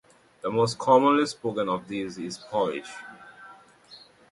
[0.41, 2.89] The most commonly spoken of these is Polish.